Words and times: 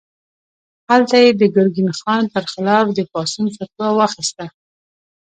هلته 0.89 1.15
یې 1.23 1.31
د 1.35 1.43
ګرګین 1.55 1.89
خان 1.99 2.23
پر 2.33 2.43
خلاف 2.51 2.85
د 2.97 2.99
پاڅون 3.11 3.47
فتوا 3.57 3.87
واخیسته. 3.95 4.45